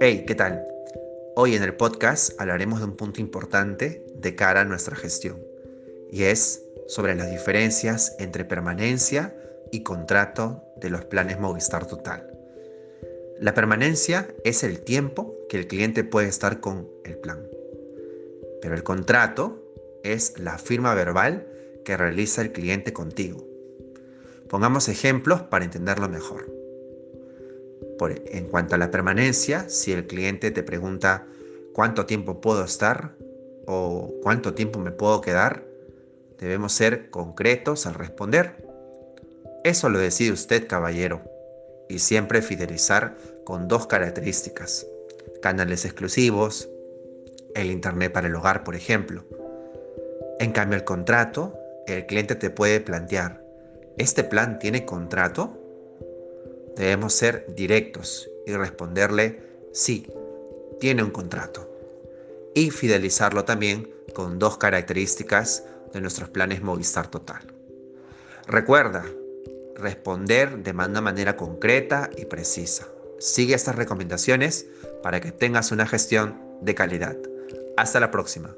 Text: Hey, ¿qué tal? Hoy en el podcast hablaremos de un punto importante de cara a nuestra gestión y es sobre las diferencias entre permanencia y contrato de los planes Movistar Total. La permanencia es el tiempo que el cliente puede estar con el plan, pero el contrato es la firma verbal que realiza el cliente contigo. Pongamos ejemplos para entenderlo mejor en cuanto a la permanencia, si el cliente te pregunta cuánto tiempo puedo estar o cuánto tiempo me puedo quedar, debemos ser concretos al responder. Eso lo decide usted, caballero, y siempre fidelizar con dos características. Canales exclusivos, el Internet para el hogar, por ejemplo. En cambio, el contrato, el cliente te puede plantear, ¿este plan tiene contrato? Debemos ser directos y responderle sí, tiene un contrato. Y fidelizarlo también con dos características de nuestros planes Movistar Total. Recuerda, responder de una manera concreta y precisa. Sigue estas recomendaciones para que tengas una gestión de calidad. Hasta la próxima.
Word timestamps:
Hey, 0.00 0.24
¿qué 0.26 0.34
tal? 0.34 0.66
Hoy 1.36 1.54
en 1.54 1.62
el 1.62 1.74
podcast 1.74 2.40
hablaremos 2.40 2.80
de 2.80 2.86
un 2.86 2.96
punto 2.96 3.20
importante 3.20 4.04
de 4.14 4.34
cara 4.34 4.62
a 4.62 4.64
nuestra 4.64 4.96
gestión 4.96 5.40
y 6.10 6.24
es 6.24 6.64
sobre 6.88 7.14
las 7.14 7.30
diferencias 7.30 8.16
entre 8.18 8.44
permanencia 8.44 9.36
y 9.70 9.82
contrato 9.82 10.64
de 10.76 10.90
los 10.90 11.04
planes 11.04 11.38
Movistar 11.38 11.86
Total. 11.86 12.32
La 13.38 13.54
permanencia 13.54 14.28
es 14.44 14.64
el 14.64 14.80
tiempo 14.80 15.36
que 15.48 15.58
el 15.58 15.68
cliente 15.68 16.02
puede 16.02 16.28
estar 16.28 16.60
con 16.60 16.88
el 17.04 17.18
plan, 17.18 17.46
pero 18.60 18.74
el 18.74 18.82
contrato 18.82 19.62
es 20.02 20.38
la 20.38 20.58
firma 20.58 20.94
verbal 20.94 21.46
que 21.84 21.96
realiza 21.96 22.42
el 22.42 22.52
cliente 22.52 22.92
contigo. 22.92 23.57
Pongamos 24.48 24.88
ejemplos 24.88 25.42
para 25.42 25.64
entenderlo 25.64 26.08
mejor 26.08 26.58
en 28.06 28.46
cuanto 28.46 28.74
a 28.74 28.78
la 28.78 28.90
permanencia, 28.90 29.68
si 29.68 29.92
el 29.92 30.06
cliente 30.06 30.50
te 30.50 30.62
pregunta 30.62 31.26
cuánto 31.72 32.06
tiempo 32.06 32.40
puedo 32.40 32.64
estar 32.64 33.14
o 33.66 34.12
cuánto 34.22 34.54
tiempo 34.54 34.78
me 34.78 34.92
puedo 34.92 35.20
quedar, 35.20 35.64
debemos 36.38 36.72
ser 36.72 37.10
concretos 37.10 37.86
al 37.86 37.94
responder. 37.94 38.64
Eso 39.64 39.88
lo 39.88 39.98
decide 39.98 40.32
usted, 40.32 40.68
caballero, 40.68 41.22
y 41.88 41.98
siempre 41.98 42.40
fidelizar 42.40 43.16
con 43.44 43.66
dos 43.66 43.86
características. 43.86 44.86
Canales 45.42 45.84
exclusivos, 45.84 46.68
el 47.54 47.70
Internet 47.70 48.12
para 48.12 48.28
el 48.28 48.36
hogar, 48.36 48.62
por 48.62 48.76
ejemplo. 48.76 49.24
En 50.38 50.52
cambio, 50.52 50.78
el 50.78 50.84
contrato, 50.84 51.58
el 51.86 52.06
cliente 52.06 52.36
te 52.36 52.50
puede 52.50 52.80
plantear, 52.80 53.42
¿este 53.98 54.24
plan 54.24 54.58
tiene 54.58 54.84
contrato? 54.84 55.58
Debemos 56.76 57.12
ser 57.12 57.46
directos 57.54 58.30
y 58.46 58.52
responderle 58.52 59.42
sí, 59.72 60.06
tiene 60.80 61.02
un 61.02 61.10
contrato. 61.10 61.68
Y 62.54 62.70
fidelizarlo 62.70 63.44
también 63.44 63.90
con 64.14 64.38
dos 64.38 64.58
características 64.58 65.64
de 65.92 66.00
nuestros 66.00 66.28
planes 66.28 66.62
Movistar 66.62 67.08
Total. 67.08 67.40
Recuerda, 68.46 69.04
responder 69.74 70.58
de 70.58 70.70
una 70.70 71.00
manera 71.00 71.36
concreta 71.36 72.10
y 72.16 72.24
precisa. 72.24 72.88
Sigue 73.18 73.54
estas 73.54 73.76
recomendaciones 73.76 74.66
para 75.02 75.20
que 75.20 75.32
tengas 75.32 75.72
una 75.72 75.86
gestión 75.86 76.40
de 76.60 76.74
calidad. 76.74 77.16
Hasta 77.76 78.00
la 78.00 78.10
próxima. 78.10 78.54